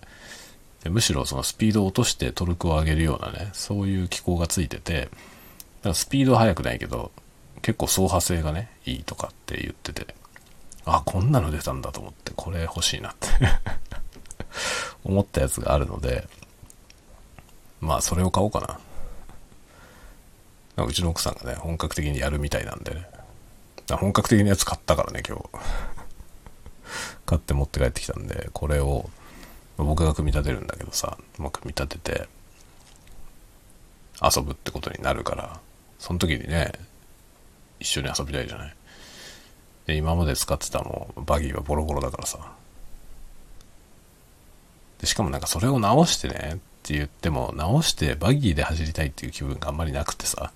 [0.83, 5.11] でむしろそのスピードを落としてトルクを上げるようなね、そういう機構がついてて、だか
[5.89, 7.11] らスピードは速くないけど、
[7.61, 10.15] 結構走破性がね、いいとかって言ってて、
[10.97, 13.27] あ、こんなの出たんだと思って、これ欲しいなって
[15.03, 16.27] 思ったやつがあるので、
[17.81, 18.79] まあそれを買おうかな。
[20.77, 23.07] なうちの奥さんがね、本格的にやるみたいなんでね。
[23.91, 25.43] 本格的なやつ買ったからね、今日。
[27.25, 29.09] 買って持って帰ってきたんで、これを
[29.77, 32.29] 僕が組み立てるんだけどさ、まあ、組み立てて
[34.21, 35.59] 遊ぶってことになるから、
[35.99, 36.71] その時にね、
[37.79, 38.75] 一緒に遊びたいじゃない？
[39.89, 42.53] で、今まで使ってたもうバギーはボロボロだからさ。
[44.99, 50.51] で、しかもなんかそれを直してねって言っても、直してバギーで走りたいっていう気分があんまりなくてさ。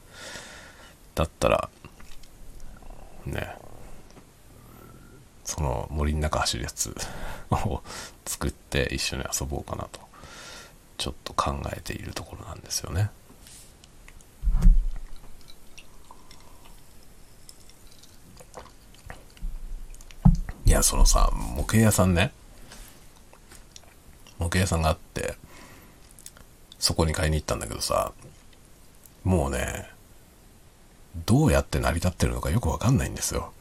[1.15, 1.69] だったら、
[3.25, 3.55] ね、
[5.43, 6.95] その森の中走るやつ
[7.49, 7.81] を
[8.25, 9.99] 作って一緒に遊ぼうかなと、
[10.97, 13.09] ちょっと考えているところなんですよね。
[20.73, 22.33] や、そのさ、模型屋さんね。
[24.39, 25.35] 模型屋さんがあって、
[26.79, 28.11] そこに買いに行ったんだけどさ、
[29.23, 29.89] もうね、
[31.25, 33.53] どうやって成り立ってるのかよくわかんないんですよ。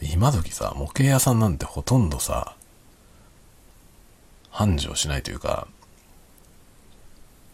[0.00, 2.56] 今時さ、模型屋さんなんてほとんどさ、
[4.50, 5.68] 繁盛しないというか、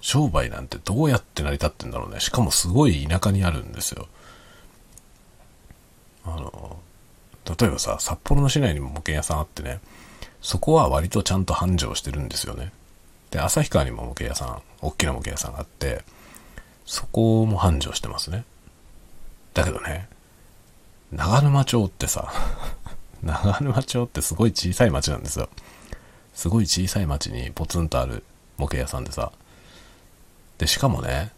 [0.00, 2.20] 商売なんてどうやって成り立ってんだろうね。
[2.20, 4.06] しかもすごい田舎にあるんですよ。
[6.24, 6.80] あの、
[7.48, 9.80] 例えばさ、札幌の市内にも模型屋さんあってね、
[10.40, 12.72] そこは割とちゃんと繁盛してるんですよね。
[13.30, 16.02] で、旭川にも模型屋さん、大きな模型屋さんがあって、
[16.84, 18.44] そこも繁盛してますね。
[19.54, 20.08] だけどね、
[21.12, 22.32] 長沼町ってさ、
[23.22, 25.48] 長沼町ってすごい小さい町なんですよ。
[26.34, 28.22] すごい小さい町にポツンとある
[28.58, 29.32] 模型屋さんでさ。
[30.58, 31.32] で、しかもね、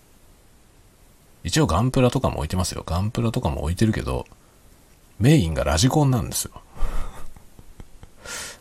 [1.42, 2.83] 一応ガンプラとかも置いてますよ。
[2.85, 4.27] ガンプラとかも置いてるけど、
[5.21, 6.53] メインがラジコンなんですよ。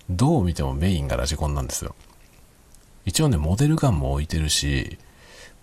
[0.10, 1.96] どう見てもメインがラジコンなんですよ。
[3.06, 4.98] 一応ね、モデルガンも置いてるし、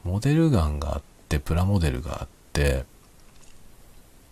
[0.04, 2.84] モデルガンがあって、プラモデルがあって、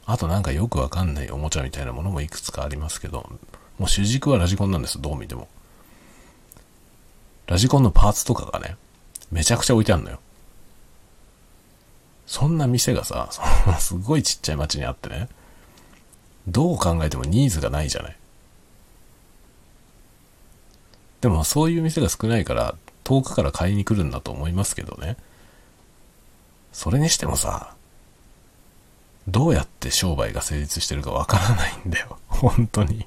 [0.07, 3.29] あとなんかよくわかんないおもちゃみたいなものもいくつかありますけど、
[3.79, 5.49] もう主軸はラジコンなんです、どう見ても。
[7.47, 8.77] ラジコンのパーツとかがね、
[9.31, 10.19] めちゃくちゃ置いてあるのよ。
[12.27, 13.29] そんな店がさ、
[13.81, 15.29] すごいちっちゃい街にあってね、
[16.49, 18.17] どう考えてもニーズがないじゃない。
[21.21, 25.17] でもそういう店が少ないから遠くから買いに来るんだと思いますけどね。
[26.73, 27.75] それにしてもさ、
[29.29, 32.19] どうやって商売が成立してるかわからないんだよ。
[32.29, 33.07] 本当に。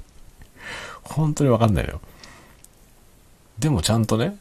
[1.04, 2.02] 本当にわかんないのよ。
[3.60, 4.38] でもちゃんとね、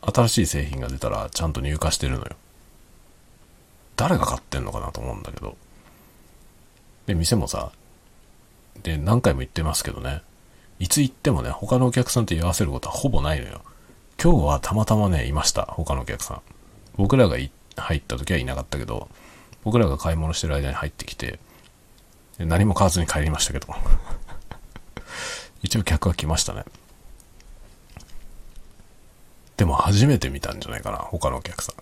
[0.00, 2.36] 新しい製品が出たらちゃんと入荷してるのよ。
[3.96, 5.56] 誰が買ってんのかなと思うんだけど。
[7.06, 7.72] で、店もさ、
[8.82, 10.22] で、何回も言ってますけどね、
[10.78, 13.62] いつ行ってもね、他のお客さんと居合わせることはほぼないのよ。
[14.22, 16.40] 今日はたまたまね、いました、他のお客さん。
[16.96, 17.36] 僕らが
[17.76, 19.08] 入った時はいなかったけど、
[19.64, 21.38] 僕らが買い物してる間に入ってきて、
[22.38, 23.68] 何も買わずに帰りましたけど。
[25.62, 26.64] 一応客は来ましたね。
[29.56, 31.74] でも初めて見たんじゃないかな、他のお客さん。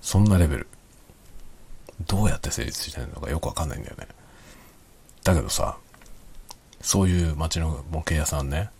[0.00, 0.68] そんなレベル。
[2.06, 4.06] どうやって成立してるのかよくわかんないんだよね。
[5.26, 5.76] だけどさ、
[6.80, 8.70] そういう街の模型屋さんね、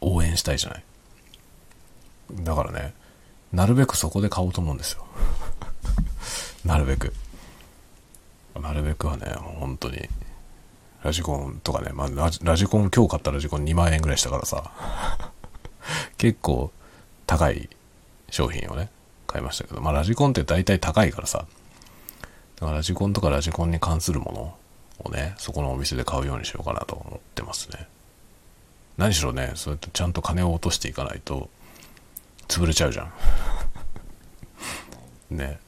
[0.00, 0.84] 応援したいじゃない。
[2.44, 2.94] だからね、
[3.52, 5.04] なるべくそこで買おうと思うんですよ。
[6.64, 7.12] なるべく。
[8.60, 9.26] なるべくはね、
[9.58, 10.08] 本当に、
[11.02, 14.70] ラジコンとかね、まあラジ、ラジコン、今日買ったラジコン2万円ぐらいしたからさ、
[16.16, 16.70] 結構
[17.26, 17.68] 高い
[18.30, 18.88] 商品をね、
[19.26, 21.44] 買いましたけど、まあラジコンって大体高いからさ、だ
[22.60, 24.61] からラジコンとかラジコンに関するもの
[25.04, 27.88] をね、そこのお店で買うようにしようかなと思ってますね。
[28.98, 31.48] 何しろねそうやってちゃんと金を落としていかないと
[32.46, 33.12] 潰れちゃうじゃん。
[35.36, 35.58] ね。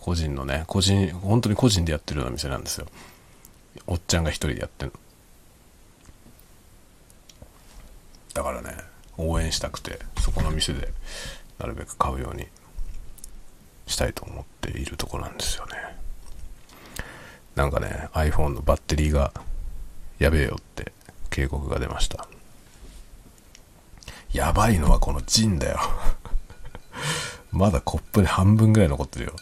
[0.00, 2.86] 個人のね個人本当に個人でやってるような店なんですよ。
[3.86, 4.98] おっちゃんが一人でやってるの。
[8.32, 8.76] だからね
[9.18, 10.88] 応援したくてそこの店で
[11.58, 12.48] なるべく買うように
[13.86, 16.03] したいと思っているところなんですよね。
[17.54, 19.32] なんかね iPhone のバッテリーが
[20.18, 20.92] やべえよって
[21.30, 22.26] 警告が出ました。
[24.32, 25.78] やばいのはこのジンだよ。
[27.52, 29.36] まだコップに半分ぐらい残ってるよ。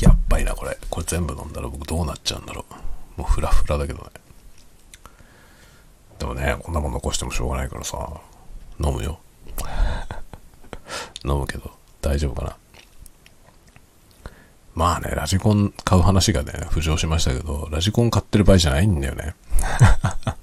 [0.00, 0.78] やっばいなこれ。
[0.88, 2.64] これ全部飲んだら僕どうなっちゃうんだろ
[3.16, 3.20] う。
[3.20, 4.10] もうフラフラだけどね。
[6.18, 8.20] でもねこんなもん残してもしょうがないからさ。
[8.78, 9.18] 飲むよ。
[11.24, 11.70] 飲むけど。
[12.00, 12.56] 大丈夫かな。
[14.74, 19.34] まあね、ラジコン買う話がね、浮上しましたけど、ラジコン買ってる場合じゃないんだよね。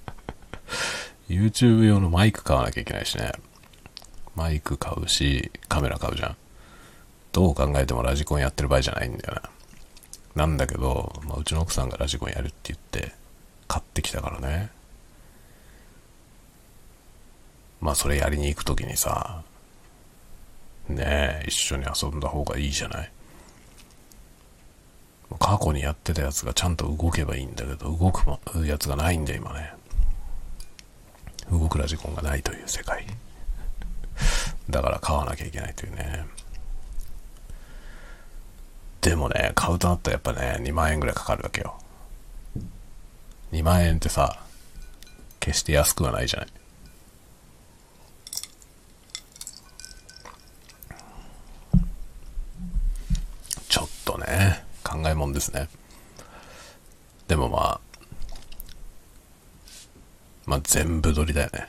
[1.27, 3.31] YouTube 用のマイク買わなきゃいけないしね。
[4.35, 6.35] マイク買うし、カメラ買うじゃん。
[7.31, 9.41] どう考えてもラジコンやってる場合じゃないんだよな。
[10.35, 13.13] なんだけど、まあ、うちの奥さんがラジコンやるって言って
[13.67, 14.69] 買ってきたからね。
[17.81, 19.43] まあそれやりに行く時にさ、
[20.87, 23.11] ねえ、一緒に遊んだ方がいいじゃない。
[25.37, 29.73] 過去にやってたやつがちゃんと動けばいいんだけど、動くやつがないんだよ、今ね。
[31.51, 33.05] 動くラジコンがないという世界。
[34.69, 36.25] だから買わなきゃいけないというね。
[39.01, 41.77] でもね、買うとなったらやっぱね、2万円ぐらいかかるわけよ。
[43.51, 44.39] 2万円ってさ、
[45.39, 46.49] 決して安くはないじゃない。
[53.69, 54.63] ちょっとね、
[55.01, 55.69] 考えもんですね。
[57.27, 57.79] でもまあ、
[60.45, 61.67] まあ全部取りだよね。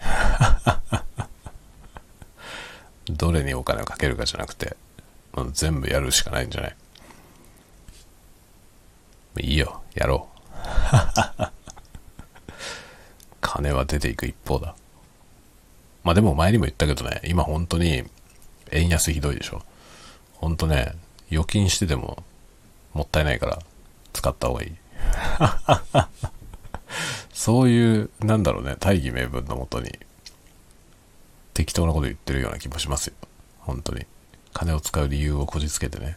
[3.10, 4.76] どれにお金をかけるかじゃなくて、
[5.32, 6.76] まあ、全部やるしかないんじゃない？
[9.40, 10.40] いいよ、やろう。
[13.40, 14.74] 金は出ていく一方だ。
[16.04, 18.04] まあでも前にも言ったけどね、今本当に
[18.70, 19.62] 円安ひどいでしょ。
[20.34, 20.94] 本当ね、
[21.30, 22.22] 預金してても
[22.92, 23.58] もったいないから
[24.12, 24.72] 使った方がいい。
[27.32, 29.98] そういう、なんだろうね、大義名分のもとに
[31.54, 33.14] 適当なこと言ってるような気もしますよ。
[33.60, 34.06] 本当に。
[34.52, 36.16] 金を使う理由をこじつけてね、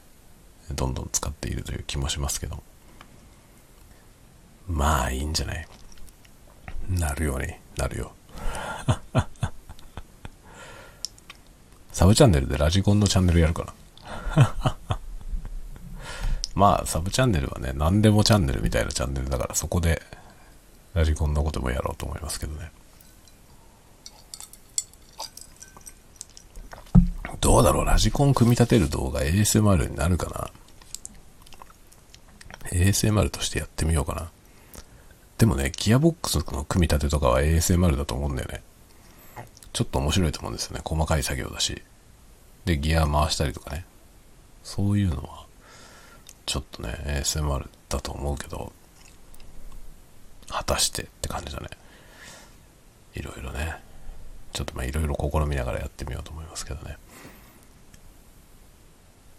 [0.72, 2.64] どんどん使っているという気もしますけど
[4.68, 5.68] まあいいんじゃない？
[6.90, 8.14] なるようになるよ。
[11.92, 13.72] サブチャンネルでラジコンのチャンネルやるか
[14.36, 14.78] な。
[16.56, 20.02] まあ、サブチャンネルはね、何でもチャンネルみたいなチャンネルだから、そこで、
[20.94, 22.72] ラジコンのこともやろうと思いますけどね。
[27.42, 30.52] どうだろうラジコン組み立てる動画 ASMR になるかな
[32.70, 34.30] ?ASMR としてやってみようかな。
[35.40, 38.62] でもね、ギアボックスの組み立てとかは ASMR だと思うんだよね。
[39.74, 40.82] ちょっと面白いと思うんですよね。
[40.86, 41.82] 細かい作業だし。
[42.64, 43.86] で、ギア回したりとかね。
[44.64, 45.43] そういうのは
[46.46, 48.72] ちょっとね、ASMR だと思うけど、
[50.50, 51.70] 果たしてって感じだね。
[53.16, 53.76] いろいろね。
[54.52, 56.98] ちょっとまあいろいろ試みながらやってみようと思いますけどね。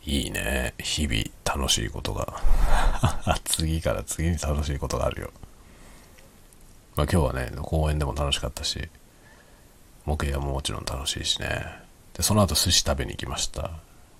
[0.06, 0.74] いいね。
[0.78, 2.40] 日々楽しいことが。
[3.44, 5.30] 次から次に楽しいことがあるよ。
[6.96, 8.88] まあ今日はね、公園でも楽しかったし、
[10.04, 11.64] 模型ももちろん楽しいしね。
[12.14, 13.70] で、その後寿司食べに行きました。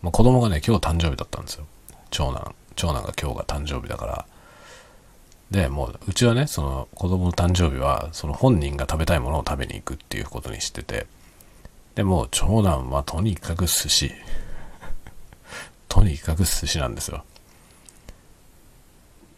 [0.03, 1.67] まあ、子供がね、今日誕生日だったんですよ。
[2.11, 2.55] 長男。
[2.77, 4.27] 長男が今日が誕生日だから、
[5.51, 11.07] で、もう、うちはね、その子供の誕生日は、その本人が食べたいものを食べに行くっていうことにしてて、
[11.95, 14.13] でも、長男はとにかく寿司。
[15.89, 17.25] とにかく寿司なんですよ。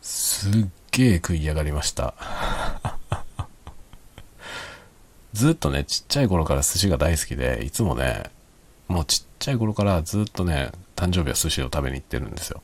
[0.01, 0.53] すっ
[0.93, 2.15] げえ食い上がりました。
[5.35, 8.31] ずっとね、ちっちゃい頃から寿司が大好きで、いつもね、
[8.89, 12.63] もうちっちゃい頃からずっとね、誕生日は寿司を食べに行ってるんですよ。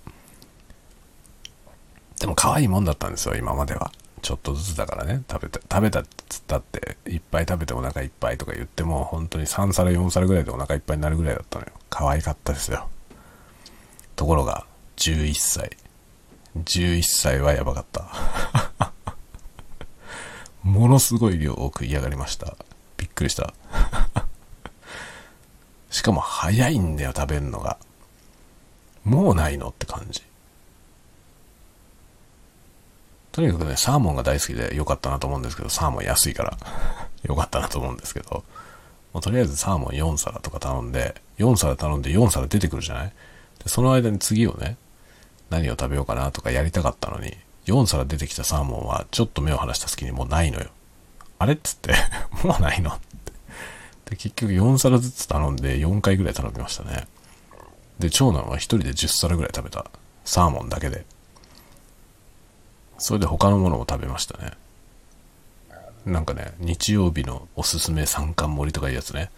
[2.22, 3.90] でも可愛いもんだったんですよ、今までは。
[4.22, 11.72] ちょっとずつだからね、食べた、食べたっつったって、いっぱい食べてお腹いっぱいとか言っても、本当に3皿4皿ぐらいでお腹いっぱいになるぐらいだったのよ。
[11.90, 12.88] 可愛かったですよ。
[14.14, 14.66] ところが、
[14.98, 15.76] 11歳。
[16.58, 18.06] 11歳はやばかった。
[20.62, 22.56] ものすごい量を食い上がりました。
[22.98, 23.52] びっくりした。
[25.90, 27.78] しかも早いんだよ、食べるのが。
[29.02, 30.22] もうないのって感じ。
[33.32, 36.56] とにかくね、サーモンが大好きで良かったなと思うんですけど、サーモン安いから
[37.24, 38.44] 良かったなと思うんですけど、
[39.14, 43.12] もうとりあえずサーモン4皿とか頼んで、4皿頼んで4皿出てくるじゃない？
[43.62, 44.76] でその間に次をね、
[45.50, 50.66] 何を食べようかなとかやりたかったのに、4皿出てきたサーモンはちょっと目を離した隙にもうないのよ。
[51.38, 51.94] あれっつって
[52.44, 53.32] もうないのって。
[54.10, 57.06] で、結局4皿ずつ頼んで4回ぐらい頼みましたね。
[57.98, 59.86] で、長男は1人で10皿ぐらい食べた。
[60.24, 61.04] サーモンだけで。
[63.02, 64.52] それで他のものも食べましたね。
[66.06, 69.32] なんかね、日曜日のおすすめ三冠盛りとかいうやつね。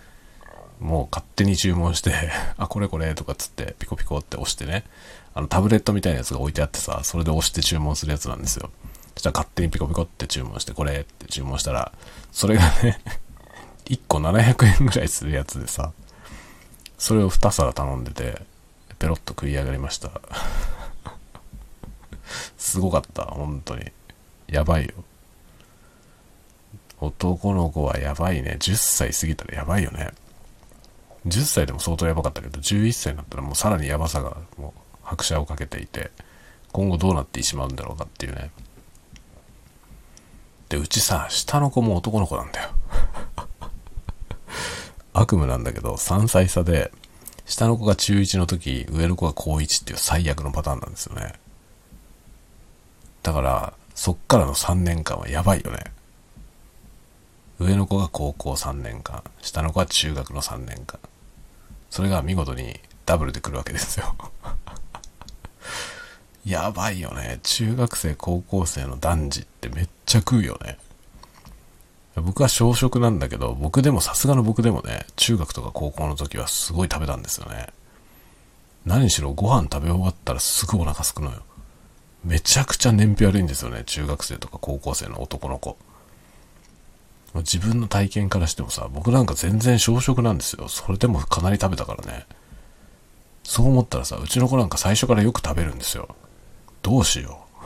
[0.81, 2.13] もう勝手に注文して
[2.59, 4.85] あ、これこれとかっつってピコピコって押してね、
[5.33, 8.69] あのタブレットみたいなやつが置いてあってさ、それで押して注文するやつなんですよ。
[9.15, 11.91] そしたら勝手にピコピコって注文して、これって注文したら、
[12.33, 13.01] それがね
[13.89, 15.95] 1個700円ぐらいするやつでさ、
[16.99, 18.43] それを2皿頼んでて、
[18.99, 20.11] ペロッと食い上がりました。
[22.57, 23.91] すごかった、本当に。
[24.49, 24.93] やばいよ。
[27.01, 28.57] 男の子はやばいね。
[28.61, 30.11] 10歳過ぎたらやばいよね。
[31.27, 36.11] 10歳でも相当やばかったけど、11歳になったらもうさらにやばさがもう拍車をかけていて、
[36.73, 38.51] 今後どうなってしまうんだろうかっていうね。
[40.69, 42.71] で、うちさ、下の子も男の子なんだよ。
[45.13, 46.91] 悪夢なんだけど、3歳差で、
[47.47, 51.35] 下の子が中1の時、上の子が高1っていう最悪のパターンなんですよね。
[53.25, 55.79] だから、そっからの3年間はやばいよね。
[57.59, 61.01] 上の子が高校3年間、下の子は中学の3年間。
[61.89, 64.15] それが見事にダブルで来るわけですよ。
[66.45, 67.41] やばいよね。
[67.43, 70.77] 中学生、高校生の男児ってめっちゃ食うよね。
[72.17, 77.69] 僕は小食なんだけど、僕でもさすがの僕でもね、中学とか高校の時はすごい食べたんですよね。
[78.85, 81.43] 何しろご飯食べ終わったらすぐお腹すくのよ。
[82.25, 83.85] めちゃくちゃ燃費悪いんですよね。
[83.85, 85.77] 中学生とか高校生の男の子。
[87.37, 90.69] 自分の体験からしてもさ、僕なんか全然小食なんですよ。
[90.69, 92.27] それでもかなり食べたからね。
[93.43, 96.15] そう思ったらさ、うちの子なんか最初からよく食べるんですよ。
[96.83, 97.65] どうしよう。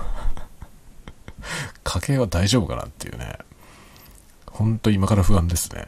[1.84, 3.38] 家計は大丈夫かなっていうね。
[4.46, 5.86] ほんと今から不安ですね。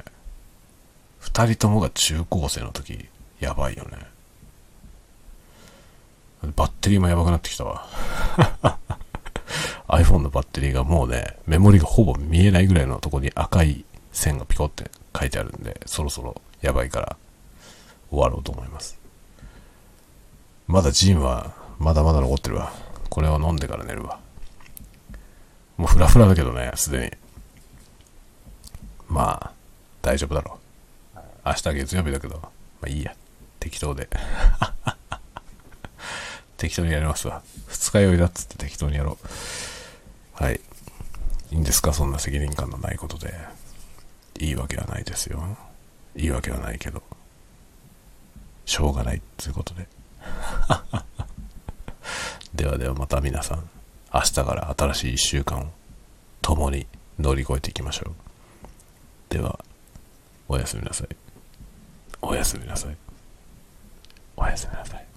[1.18, 3.08] 二人ともが中高生の時、
[3.40, 3.98] やばいよね。
[6.42, 7.86] バッテリーもやばくなってきたわ。
[9.88, 17.16] iPhone のバッテリーがもうね、メモリがほぼ見えないぐらいのとこに赤い線がピコって書いてあるんで、そろそろやばいから
[18.10, 18.98] 終わろうと思います。
[20.66, 22.72] まだジンはまだまだ残ってるわ。
[23.08, 24.20] これを飲んでから寝るわ。
[25.76, 27.10] もうフラフラだけどね、すでに。
[29.08, 29.52] まあ、
[30.02, 30.58] 大丈夫だろ
[31.16, 31.18] う。
[31.44, 32.50] 明日月曜日だけど、ま
[32.84, 33.14] あいいや。
[33.58, 34.08] 適当で。
[36.60, 37.42] 適当にやりますわ。
[37.68, 39.16] 二日酔いだっつって適当にやろ
[40.38, 40.44] う。
[40.44, 40.60] はい。
[41.50, 41.94] いいんですか？
[41.94, 43.32] そんな責任感のないことで。
[44.38, 45.56] いいわけはないですよ。
[46.14, 47.02] いいわけはないけど。
[48.66, 49.88] しょうがないっていうことで。
[52.54, 53.68] ではではまた皆さん、
[54.12, 55.72] 明日から新しい一週間を
[56.42, 56.86] 共に
[57.18, 58.14] 乗り越えていきましょう。
[59.32, 59.58] では、
[60.46, 61.08] おやすみなさい。
[62.20, 62.96] おやすみなさい。
[64.36, 65.09] おやすみなさい。